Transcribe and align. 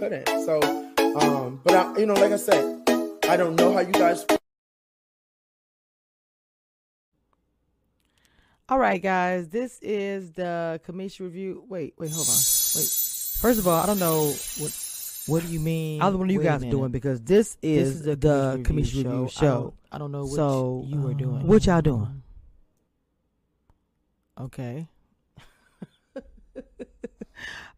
couldn't. 0.00 0.26
So, 0.46 0.60
um, 1.20 1.60
but 1.62 1.74
I, 1.74 1.98
you 1.98 2.06
know, 2.06 2.14
like 2.14 2.32
I 2.32 2.36
said, 2.36 2.82
I 3.28 3.36
don't 3.36 3.54
know 3.54 3.72
how 3.74 3.80
you 3.80 3.92
guys. 3.92 4.24
All 8.68 8.78
right, 8.78 9.02
guys, 9.02 9.48
this 9.48 9.78
is 9.82 10.32
the 10.32 10.80
Cameshia 10.86 11.20
review. 11.20 11.64
Wait, 11.68 11.94
wait, 11.98 12.10
hold 12.10 12.26
on. 12.26 12.34
Wait. 12.34 12.88
First 13.40 13.58
of 13.58 13.68
all, 13.68 13.82
I 13.82 13.86
don't 13.86 13.98
know 13.98 14.32
what 14.58 15.24
What 15.26 15.42
do 15.42 15.52
you 15.52 15.60
mean? 15.60 16.00
either 16.00 16.16
one 16.16 16.28
of 16.28 16.32
you 16.32 16.38
Wait 16.38 16.46
a 16.46 16.48
guys 16.48 16.62
are 16.64 16.70
doing 16.70 16.92
because 16.92 17.20
this 17.22 17.58
is, 17.62 17.88
This 17.88 18.00
is 18.00 18.02
the, 18.04 18.16
the 18.16 18.60
Cameshia 18.62 19.04
review 19.04 19.28
show. 19.30 19.46
I 19.46 19.50
don't, 19.50 19.74
I 19.92 19.98
don't 19.98 20.12
know 20.12 20.22
what 20.24 20.36
So, 20.36 20.84
you 20.86 21.00
were 21.00 21.14
doing. 21.14 21.46
What 21.46 21.66
y'all 21.66 21.82
doing? 21.82 22.22
Okay. 24.40 24.88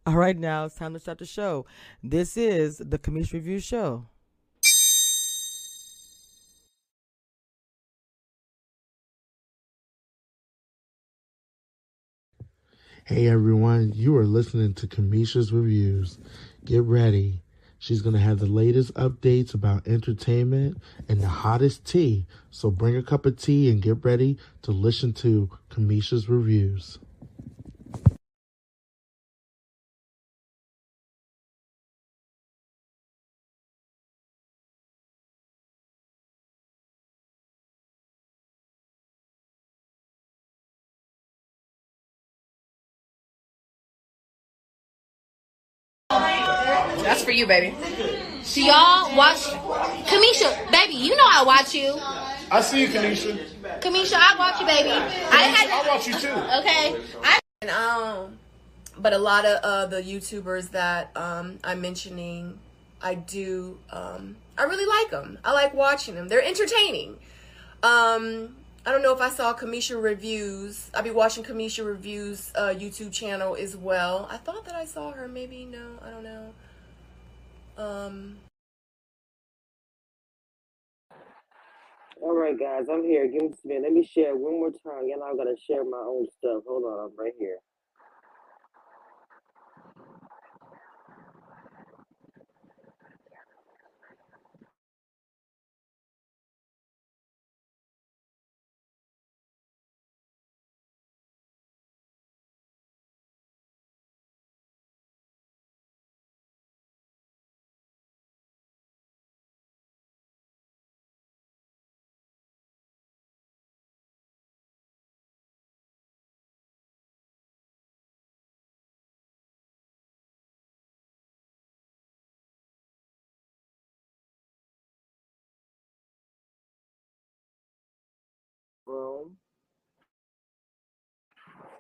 All 0.05 0.17
right, 0.17 0.37
now 0.37 0.65
it's 0.65 0.75
time 0.75 0.95
to 0.95 0.99
start 0.99 1.19
the 1.19 1.25
show. 1.25 1.65
This 2.03 2.37
is 2.37 2.79
the 2.79 2.99
Cameshia 2.99 3.35
review 3.35 3.61
show. 3.61 4.07
Hey 13.05 13.29
everyone, 13.29 13.93
you 13.95 14.17
are 14.17 14.25
listening 14.25 14.75
to 14.75 14.89
Cameshia's 14.89 15.53
Reviews. 15.53 16.19
Get 16.65 16.83
ready. 16.83 17.43
She's 17.79 18.03
going 18.03 18.15
to 18.15 18.21
have 18.21 18.41
the 18.41 18.47
latest 18.47 18.95
updates 18.95 19.55
about 19.55 19.87
entertainment 19.87 20.79
and 21.09 21.21
the 21.21 21.29
hottest 21.29 21.85
tea. 21.85 22.27
So 22.51 22.73
bring 22.73 22.97
a 22.97 23.05
cup 23.05 23.25
of 23.25 23.41
tea 23.41 23.71
and 23.71 23.81
get 23.81 24.05
ready 24.05 24.37
to 24.63 24.73
listen 24.73 25.13
to 25.15 25.49
Cameshia's 25.71 26.29
Reviews. 26.29 26.99
That's 47.23 47.31
for 47.31 47.39
you, 47.39 47.47
baby. 47.47 47.73
So 48.43 48.61
y'all 48.61 49.17
watch 49.17 49.45
Cameshia, 50.09 50.73
baby. 50.73 50.95
You 50.95 51.15
know 51.15 51.23
I 51.25 51.45
watch 51.47 51.73
you. 51.73 51.97
I 52.51 52.61
see 52.61 52.81
you, 52.81 52.89
Kanisha. 52.89 53.39
Cameshia, 53.81 54.15
I 54.17 54.35
watch 54.37 54.59
you, 54.59 54.67
baby. 54.67 54.91
I 54.91 55.43
had 55.45 55.71
I 55.71 55.89
watch 55.89 56.09
you 56.09 56.15
too. 56.15 56.27
okay. 56.27 56.97
I 57.23 57.39
And, 57.61 57.71
um, 57.71 58.39
but 58.99 59.13
a 59.13 59.19
lot 59.19 59.45
of 59.45 59.63
uh, 59.63 59.87
the 59.87 60.03
YouTubers 60.03 60.73
that 60.73 61.17
um, 61.17 61.61
I'm 61.63 61.81
mentioning, 61.81 62.59
I 63.01 63.15
do, 63.15 63.79
um, 63.91 64.35
I 64.59 64.65
really 64.65 64.87
like 64.87 65.13
them. 65.13 65.39
I 65.45 65.53
like 65.53 65.75
watching 65.75 66.17
them. 66.17 66.27
They're 66.27 66.43
entertaining. 66.45 67.19
Um, 67.85 68.57
I 68.85 68.91
don't 68.91 69.03
know 69.05 69.15
if 69.15 69.21
I 69.21 69.31
saw 69.31 69.55
Cameshia 69.55 70.03
Reviews. 70.03 70.91
I'll 70.93 71.05
be 71.05 71.13
watching 71.13 71.45
Cameshia 71.45 71.87
Reviews 71.87 72.51
uh, 72.57 72.75
YouTube 72.77 73.13
channel 73.13 73.55
as 73.55 73.77
well. 73.77 74.27
I 74.29 74.39
thought 74.39 74.65
that 74.65 74.75
I 74.75 74.87
saw 74.87 75.13
her. 75.13 75.29
Maybe 75.29 75.65
no, 75.65 76.01
I 76.05 76.11
don't 76.11 76.25
know. 76.25 76.53
Um, 77.79 78.39
All 82.23 82.35
right, 82.37 82.59
guys, 82.59 82.87
I'm 82.91 83.05
here. 83.05 83.29
Give 83.29 83.43
me 83.43 83.49
a 83.65 83.69
minute. 83.69 83.85
Let 83.85 83.93
me 83.93 84.05
share 84.05 84.37
one 84.37 84.55
more 84.61 84.71
time. 84.71 85.09
Y'all 85.09 85.21
know 85.21 85.27
I 85.33 85.37
gotta 85.37 85.57
share 85.57 85.85
my 85.85 85.99
own 86.07 86.27
stuff. 86.39 86.65
Hold 86.67 86.85
on, 86.85 87.11
I'm 87.11 87.17
right 87.19 87.35
here. 87.39 87.59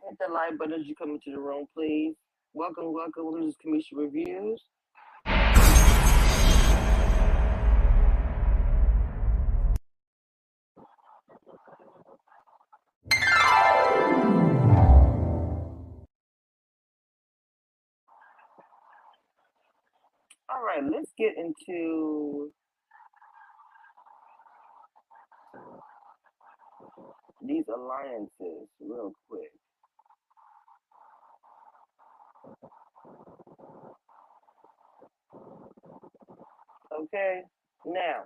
Hit 0.08 0.18
the 0.18 0.32
like 0.32 0.58
button 0.58 0.74
as 0.80 0.86
you 0.86 0.94
come 0.96 1.10
into 1.10 1.30
the 1.30 1.40
room, 1.40 1.66
please. 1.74 2.14
Welcome, 2.54 2.92
welcome. 2.92 3.40
This 3.40 3.50
is 3.50 3.56
Cameshia 3.64 3.98
Reviews. 3.98 4.62
All 20.50 20.64
right, 20.64 20.82
let's 20.84 21.12
get 21.18 21.32
into 21.38 22.52
these 27.46 27.64
alliances 27.74 28.68
real 28.80 29.12
quick. 29.30 29.52
Okay, 37.02 37.42
now 37.86 38.24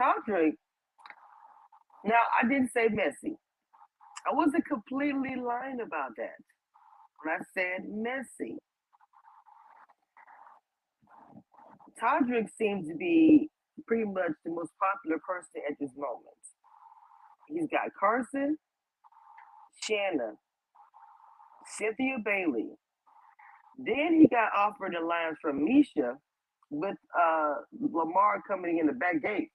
Todrick. 0.00 0.54
Now 2.04 2.20
I 2.42 2.46
didn't 2.48 2.72
say 2.72 2.88
messy. 2.88 3.36
I 4.30 4.34
wasn't 4.34 4.66
completely 4.66 5.36
lying 5.36 5.80
about 5.80 6.12
that 6.16 6.40
when 7.22 7.34
I 7.34 7.38
said 7.54 7.88
messy. 7.88 8.58
Todrick 12.02 12.48
seems 12.58 12.88
to 12.88 12.96
be 12.96 13.50
pretty 13.86 14.04
much 14.04 14.32
the 14.44 14.50
most 14.50 14.72
popular 14.80 15.20
person 15.26 15.62
at 15.70 15.76
this 15.80 15.90
moment. 15.96 16.36
He's 17.48 17.68
got 17.70 17.92
Carson, 17.98 18.56
Shanna, 19.82 20.32
Cynthia 21.66 22.16
Bailey. 22.24 22.70
Then 23.78 24.20
he 24.20 24.28
got 24.28 24.50
offered 24.56 24.94
the 24.94 25.00
line 25.04 25.34
from 25.40 25.66
Miesha 25.66 26.16
with 26.70 26.96
uh, 27.18 27.54
Lamar 27.80 28.42
coming 28.46 28.78
in 28.78 28.86
the 28.86 28.92
back 28.92 29.22
gate. 29.22 29.50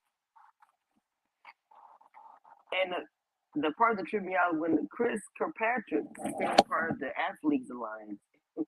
And 2.72 2.94
the, 2.94 3.62
the 3.62 3.72
part 3.74 3.98
that 3.98 4.08
tripped 4.08 4.26
me 4.26 4.36
out 4.36 4.58
when 4.58 4.88
Chris 4.92 5.20
Kirkpatrick 5.38 6.06
became 6.16 6.56
part 6.68 6.92
of 6.92 7.00
the 7.00 7.10
Athletes 7.18 7.70
Alliance, 7.72 8.20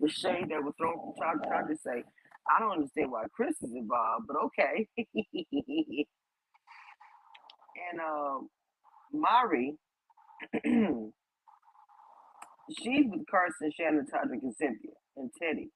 the 0.00 0.08
shade 0.08 0.48
that 0.50 0.62
was 0.62 0.74
thrown 0.78 0.94
from 0.94 1.14
Todd 1.20 1.44
tried 1.46 1.68
to 1.68 1.76
say, 1.76 2.02
I 2.50 2.58
don't 2.60 2.72
understand 2.72 3.10
why 3.10 3.24
Chris 3.34 3.56
is 3.62 3.72
involved, 3.74 4.26
but 4.26 4.36
okay. 4.46 4.88
and 4.96 5.06
um, 8.00 8.48
Mirai, 9.14 9.76
she's 12.70 13.06
with 13.08 13.26
Carson, 13.30 13.70
Shannon, 13.76 14.06
Todrick, 14.12 14.42
and 14.42 14.54
Cynthia, 14.54 14.92
and 15.16 15.30
Teddi. 15.40 15.68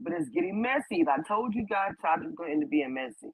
But 0.00 0.14
it's 0.14 0.30
getting 0.30 0.60
messy. 0.60 1.04
I 1.06 1.22
told 1.26 1.54
you 1.54 1.66
guys 1.66 1.92
Todrick's 2.04 2.34
going 2.36 2.50
to 2.50 2.54
end 2.54 2.64
up 2.64 2.70
being 2.70 2.94
messy. 2.94 3.32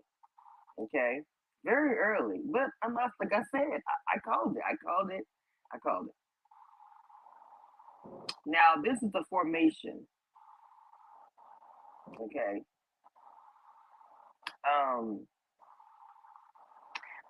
Okay? 0.79 1.21
Very 1.65 1.97
early. 1.99 2.41
But 2.51 2.71
I'm 2.83 2.95
not, 2.95 3.11
like 3.21 3.33
I 3.33 3.43
said, 3.51 3.63
I, 3.63 4.17
I 4.17 4.19
called 4.21 4.57
it. 4.57 4.63
I 4.69 4.77
called 4.77 5.11
it. 5.11 5.25
I 5.73 5.79
called 5.79 6.07
it. 6.09 6.15
Now, 8.47 8.81
this 8.83 9.03
is 9.03 9.11
the 9.13 9.25
formation. 9.29 10.07
Okay. 12.21 12.63
Um, 14.67 15.27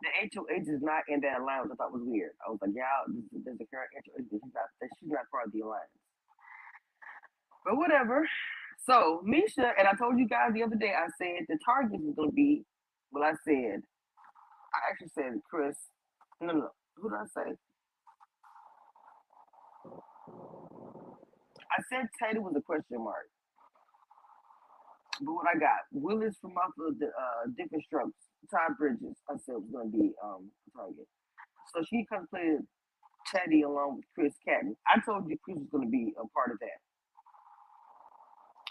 the 0.02 0.10
HOH 0.34 0.68
is 0.70 0.82
not 0.82 1.04
in 1.08 1.20
that 1.22 1.40
alliance. 1.40 1.70
I 1.72 1.76
thought 1.76 1.92
was 1.92 2.02
weird. 2.04 2.32
I 2.46 2.50
was 2.50 2.58
like, 2.62 2.70
is- 2.72 3.44
there's 3.44 3.60
a 3.60 3.66
current 3.70 3.90
HOH. 3.94 4.24
She's 4.30 4.40
not, 4.54 4.68
she's 5.00 5.10
not 5.10 5.30
part 5.30 5.46
of 5.48 5.52
the 5.52 5.60
alliance. 5.62 5.92
But 7.64 7.76
whatever. 7.76 8.26
So 8.86 9.22
Miesha, 9.26 9.72
and 9.78 9.88
I 9.88 9.94
told 9.98 10.18
you 10.18 10.28
guys 10.28 10.52
the 10.54 10.62
other 10.64 10.76
day, 10.76 10.92
I 10.96 11.08
said 11.18 11.46
the 11.48 11.58
target 11.64 12.00
is 12.00 12.14
going 12.16 12.30
to 12.30 12.34
be. 12.34 12.64
Well, 13.12 13.24
I 13.24 13.34
said, 13.44 13.82
I 14.74 14.78
actually 14.90 15.10
said 15.14 15.40
Chris. 15.50 15.76
No, 16.40 16.52
no, 16.52 16.60
no. 16.60 16.70
Who 16.96 17.10
did 17.10 17.16
I 17.18 17.26
say? 17.34 17.50
I 21.72 21.82
said 21.90 22.08
Teddi 22.20 22.40
was 22.40 22.54
a 22.56 22.62
question 22.62 23.04
mark, 23.04 23.28
but 25.20 25.32
what 25.34 25.46
I 25.48 25.58
got, 25.58 25.86
Willis 25.92 26.36
from 26.40 26.52
off 26.52 26.72
of 26.80 26.98
the 26.98 27.06
uh, 27.08 27.50
different 27.56 27.84
strokes, 27.84 28.16
Todd 28.50 28.78
Bridges, 28.78 29.16
I 29.28 29.34
said 29.44 29.56
was 29.56 29.70
going 29.72 29.90
to 29.92 29.96
be 29.98 30.12
um 30.24 30.50
target. 30.76 31.06
So 31.74 31.82
she 31.88 32.04
contemplated 32.06 32.62
Teddi 33.34 33.64
along 33.64 33.96
with 33.96 34.06
Chris 34.14 34.34
Kattan. 34.46 34.74
I 34.86 35.00
told 35.00 35.28
you 35.28 35.36
Chris 35.44 35.58
was 35.58 35.68
going 35.72 35.86
to 35.86 35.90
be 35.90 36.14
a 36.18 36.26
part 36.34 36.52
of 36.52 36.58
that. 36.60 36.80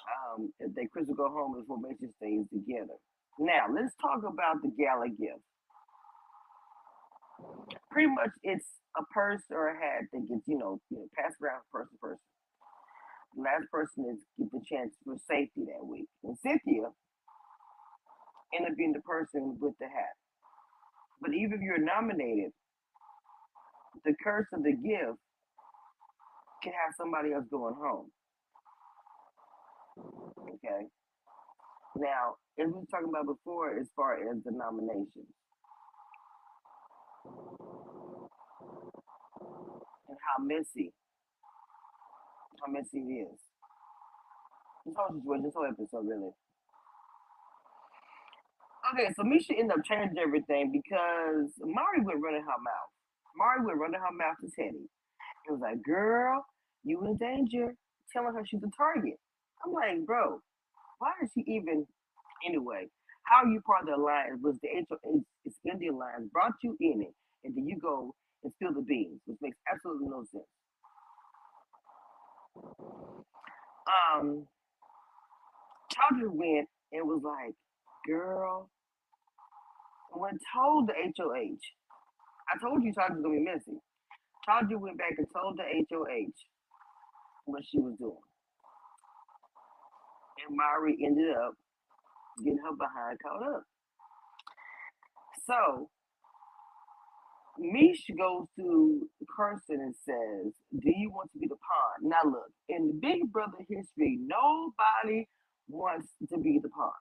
Um, 0.07 0.53
if 0.59 0.73
they 0.75 0.87
Chris 0.87 1.07
will 1.07 1.15
go 1.15 1.29
home 1.29 1.55
and 1.55 1.67
formation 1.67 2.13
stays 2.17 2.45
together. 2.53 2.97
Now 3.39 3.67
let's 3.73 3.95
talk 4.01 4.23
about 4.25 4.61
the 4.63 4.71
gala 4.77 5.09
gift. 5.09 5.43
Pretty 7.91 8.09
much, 8.09 8.31
it's 8.43 8.67
a 8.97 9.03
purse 9.13 9.43
or 9.51 9.69
a 9.69 9.75
hat 9.75 10.05
that 10.13 10.27
gets 10.27 10.47
you 10.47 10.57
know, 10.57 10.81
you 10.89 10.99
know 10.99 11.07
passed 11.17 11.37
around 11.43 11.61
person 11.71 11.93
to 11.93 11.99
person. 11.99 12.19
Last 13.35 13.69
person 13.71 14.05
is 14.11 14.23
get 14.37 14.51
the 14.51 14.61
chance 14.65 14.93
for 15.05 15.15
safety 15.27 15.65
that 15.65 15.85
week. 15.85 16.07
And 16.23 16.37
Cynthia 16.37 16.89
ended 18.53 18.71
up 18.71 18.77
being 18.77 18.93
the 18.93 19.01
person 19.01 19.57
with 19.59 19.73
the 19.79 19.87
hat. 19.87 20.15
But 21.21 21.33
even 21.33 21.53
if 21.53 21.61
you're 21.61 21.79
nominated, 21.83 22.51
the 24.05 24.13
curse 24.23 24.47
of 24.53 24.63
the 24.63 24.73
gift 24.73 25.19
can 26.63 26.73
have 26.73 26.95
somebody 26.97 27.33
else 27.33 27.45
going 27.51 27.75
home. 27.75 28.11
Okay. 30.41 30.87
Now, 31.97 32.35
as 32.59 32.67
we 32.67 32.73
were 32.73 32.85
talking 32.91 33.09
about 33.09 33.25
before, 33.25 33.77
as 33.79 33.87
far 33.95 34.15
as 34.15 34.43
the 34.45 34.51
nominations 34.51 35.33
and 40.07 40.17
how 40.27 40.43
messy, 40.43 40.93
how 42.61 42.71
messy 42.71 42.99
it 42.99 43.29
is. 43.29 43.39
This 44.85 44.95
whole 44.97 45.13
situation, 45.15 45.43
this 45.43 45.53
whole 45.55 45.65
episode, 45.67 46.07
really. 46.07 46.31
Okay, 48.93 49.11
so 49.15 49.23
Miesha 49.23 49.51
ended 49.57 49.77
up 49.77 49.83
changing 49.85 50.17
everything 50.17 50.71
because 50.71 51.51
Mirai 51.59 52.03
went 52.03 52.23
running 52.23 52.41
her 52.41 52.59
mouth. 52.63 52.91
Mirai 53.35 53.65
went 53.65 53.79
running 53.79 53.99
her 53.99 54.15
mouth 54.15 54.37
to 54.41 54.47
Teddi. 54.47 54.87
It 55.47 55.51
was 55.51 55.59
like, 55.61 55.81
girl, 55.83 56.45
you 56.83 57.03
in 57.05 57.17
danger, 57.17 57.75
telling 58.13 58.33
her 58.33 58.43
she's 58.45 58.63
a 58.63 58.71
target. 58.77 59.19
I'm 59.65 59.73
like, 59.73 60.05
bro, 60.05 60.39
why 60.99 61.11
is 61.23 61.31
she 61.33 61.43
even 61.47 61.85
anyway? 62.47 62.87
How 63.23 63.43
you 63.45 63.61
part 63.61 63.81
of 63.81 63.87
the 63.87 63.95
alliance? 63.95 64.39
Was 64.41 64.57
the 64.61 64.69
HOH 64.89 65.21
it's 65.45 65.59
Indian 65.69 65.95
alliance 65.95 66.29
brought 66.31 66.53
you 66.63 66.77
in 66.79 67.01
it, 67.01 67.13
and 67.43 67.55
then 67.55 67.67
you 67.67 67.77
go 67.79 68.13
and 68.43 68.53
spill 68.53 68.73
the 68.73 68.81
beans, 68.81 69.19
which 69.25 69.37
makes 69.41 69.57
absolutely 69.71 70.07
no 70.07 70.23
sense. 70.31 70.47
Um, 73.87 74.47
went 76.33 76.67
and 76.91 77.07
was 77.07 77.21
like, 77.23 77.55
girl, 78.07 78.69
when 80.11 80.37
told 80.55 80.87
the 80.87 80.93
HOH, 81.17 81.57
I 82.49 82.57
told 82.61 82.83
you 82.83 82.93
Charger 82.93 83.15
was 83.15 83.23
gonna 83.23 83.35
be 83.35 83.43
messy. 83.43 83.79
Charger 84.45 84.77
went 84.77 84.97
back 84.97 85.13
and 85.17 85.27
told 85.33 85.57
the 85.57 85.63
HOH 85.63 86.31
what 87.45 87.63
she 87.65 87.79
was 87.79 87.95
doing. 87.99 88.15
And 90.47 90.57
Mirai 90.57 90.95
ended 91.05 91.35
up 91.35 91.53
getting 92.43 92.59
her 92.59 92.75
behind 92.75 93.19
caught 93.21 93.55
up. 93.55 93.63
So 95.45 95.89
Mish 97.59 98.05
goes 98.17 98.47
to 98.57 99.07
Carson 99.35 99.81
and 99.81 99.95
says, 100.05 100.53
Do 100.71 100.91
you 100.91 101.11
want 101.11 101.31
to 101.33 101.39
be 101.39 101.47
the 101.47 101.55
pawn? 101.55 102.09
Now 102.09 102.29
look, 102.29 102.51
in 102.69 102.87
the 102.87 102.93
Big 102.93 103.31
Brother 103.31 103.57
history, 103.67 104.19
nobody 104.21 105.27
wants 105.67 106.07
to 106.29 106.39
be 106.39 106.59
the 106.61 106.69
pawn. 106.69 106.91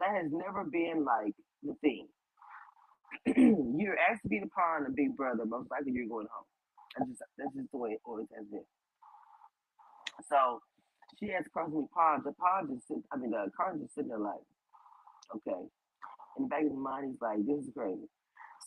That 0.00 0.10
has 0.10 0.30
never 0.32 0.64
been 0.64 1.04
like 1.04 1.34
the 1.62 1.74
thing. 1.80 2.08
you're 3.78 3.98
asked 3.98 4.22
to 4.22 4.28
be 4.28 4.40
the 4.40 4.50
pawn 4.50 4.86
in 4.86 4.94
Big 4.94 5.16
Brother, 5.16 5.44
most 5.46 5.70
likely 5.70 5.92
you're 5.92 6.08
going 6.08 6.28
home. 6.30 6.46
That's 6.96 7.10
just 7.10 7.22
that's 7.36 7.54
just 7.54 7.70
the 7.72 7.78
way 7.78 7.90
it 7.90 8.00
always 8.04 8.26
has 8.36 8.46
been. 8.46 8.64
So 10.28 10.60
she 11.18 11.32
asked 11.32 11.52
Carson 11.52 11.82
to 11.82 11.88
pawn. 11.94 12.22
The 12.24 12.32
pawn 12.32 12.68
just 12.74 12.88
sit, 12.88 12.98
I 13.12 13.16
mean, 13.16 13.32
uh, 13.34 13.46
Carson 13.56 13.82
just 13.82 13.94
sitting 13.94 14.10
there 14.10 14.18
like, 14.18 14.42
okay. 15.36 15.62
In 16.36 16.44
the 16.44 16.48
back 16.48 16.62
of 16.62 16.70
his 16.70 16.78
mind, 16.78 17.10
he's 17.10 17.20
like, 17.20 17.38
this 17.46 17.66
is 17.66 17.72
crazy. 17.76 18.08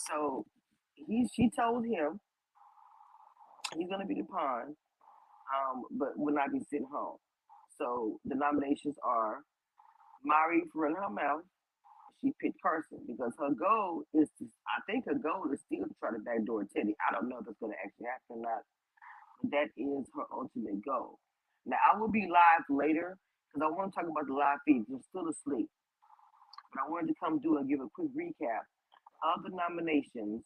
So 0.10 0.46
he 1.08 1.28
she 1.34 1.50
told 1.52 1.86
him 1.86 2.20
he's 3.78 3.90
gonna 3.90 4.06
be 4.06 4.16
the 4.16 4.26
pawn, 4.26 4.76
um, 5.54 5.84
but 5.92 6.18
will 6.18 6.34
not 6.36 6.52
be 6.52 6.62
sitting 6.70 6.88
home. 6.92 7.18
So 7.78 8.20
the 8.26 8.36
nominations 8.36 8.96
are 9.04 9.44
Mirai 10.28 10.62
for 10.74 10.88
her 10.90 11.10
mouth. 11.10 11.44
She 12.24 12.34
picked 12.42 12.62
Carson 12.62 13.00
because 13.08 13.34
her 13.40 13.52
goal 13.52 14.04
is 14.14 14.30
to 14.40 14.46
I 14.68 14.82
think 14.92 15.06
her 15.08 15.16
goal 15.16 15.46
is 15.54 15.62
still 15.68 15.88
to 15.88 15.96
try 16.00 16.12
to 16.12 16.20
backdoor 16.20 16.66
Teddi. 16.66 16.96
I 17.08 17.14
don't 17.14 17.30
know 17.30 17.40
if 17.40 17.46
that's 17.46 17.60
gonna 17.62 17.76
actually 17.84 18.08
happen 18.08 18.42
or 18.42 18.44
not, 18.44 18.64
but 19.42 19.52
that 19.52 19.70
is 19.78 20.08
her 20.16 20.26
ultimate 20.34 20.84
goal. 20.86 21.20
Now 21.66 21.78
I 21.94 22.00
will 22.00 22.10
be 22.12 22.28
live 22.28 22.66
later 22.70 23.18
because 23.54 23.68
I 23.68 23.72
want 23.76 23.94
to 23.94 23.96
talk 23.96 24.10
about 24.10 24.28
the 24.28 24.34
live 24.34 24.60
feeds. 24.66 24.88
I'm 24.92 25.02
still 25.10 25.30
asleep. 25.30 25.70
But 26.74 26.84
I 26.88 26.90
wanted 26.90 27.08
to 27.10 27.16
come 27.20 27.40
do 27.40 27.58
and 27.58 27.70
give 27.70 27.82
a 27.82 27.90
quick 27.96 28.10
recap 28.16 28.66
of 29.24 29.44
the 29.44 29.52
nominations 29.56 30.44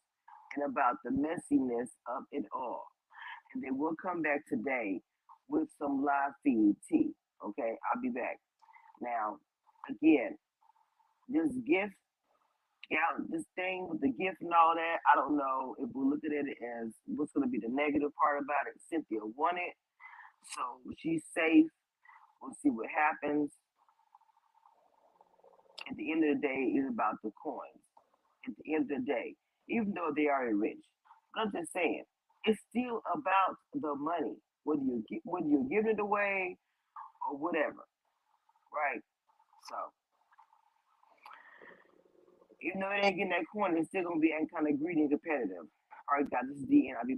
and 0.56 0.66
about 0.66 0.98
the 1.04 1.12
messiness 1.12 1.90
of 2.08 2.24
it 2.32 2.46
all. 2.54 2.86
And 3.54 3.64
then 3.64 3.78
we'll 3.78 3.96
come 3.96 4.22
back 4.22 4.46
today 4.48 5.02
with 5.50 5.68
some 5.80 6.04
live 6.04 6.34
feed 6.44 6.76
tea. 6.90 7.12
Okay, 7.46 7.76
I'll 7.94 8.02
be 8.02 8.10
back. 8.10 8.40
Now, 9.02 9.38
again, 9.90 10.38
this 11.28 11.52
gift, 11.68 11.94
yeah, 12.90 13.18
this 13.30 13.44
thing 13.56 13.88
with 13.90 14.02
the 14.02 14.10
gift 14.10 14.42
and 14.42 14.54
all 14.54 14.74
that, 14.76 14.98
I 15.12 15.16
don't 15.16 15.38
know 15.38 15.76
if 15.80 15.90
we 15.94 16.06
look 16.06 16.24
at 16.26 16.32
it 16.32 16.58
as 16.62 16.94
what's 17.08 17.32
going 17.34 17.48
to 17.48 17.52
be 17.52 17.60
the 17.60 17.74
negative 17.74 18.12
part 18.22 18.42
about 18.42 18.68
it. 18.68 18.80
Cynthia 18.90 19.20
won 19.36 19.56
it, 19.58 19.74
so 20.56 20.62
she's 20.98 21.24
safe. 21.34 21.66
We'll 22.42 22.56
see 22.62 22.70
what 22.70 22.88
happens. 22.90 23.52
At 25.90 25.98
the 25.98 26.12
end 26.12 26.24
of 26.24 26.36
the 26.36 26.48
day, 26.48 26.74
it's 26.76 26.90
about 26.90 27.22
the 27.24 27.32
coins. 27.42 27.82
At 28.48 28.54
the 28.64 28.76
end 28.76 28.92
of 28.92 29.00
the 29.00 29.06
day, 29.06 29.36
even 29.70 29.94
though 29.96 30.12
they 30.16 30.28
are 30.28 30.54
rich, 30.56 30.84
but 31.34 31.42
I'm 31.44 31.52
just 31.52 31.74
saying, 31.74 32.04
it's 32.46 32.60
still 32.70 33.02
about 33.14 33.58
the 33.74 33.96
money, 33.96 34.36
whether 34.64 34.82
you 34.82 35.04
whether 35.26 35.48
you're 35.48 35.70
giving 35.70 35.94
it 35.94 36.00
away 36.00 36.58
or 37.30 37.38
whatever, 37.38 37.86
right? 38.74 39.02
So, 39.70 39.76
even 42.62 42.82
though 42.82 42.92
it 42.92 43.06
ain't 43.06 43.18
getting 43.18 43.30
that 43.32 43.46
coin, 43.54 43.78
it's 43.78 43.90
still 43.90 44.04
gonna 44.04 44.20
be 44.20 44.34
kind 44.54 44.68
of 44.68 44.80
greedy 44.80 45.02
and 45.02 45.12
competitive. 45.12 45.68
All 46.10 46.18
right, 46.20 46.30
guys, 46.30 46.44
this 46.50 46.60
is 46.60 46.68
the 46.68 46.90
end. 46.90 46.98
I'll 47.00 47.08
be. 47.08 47.18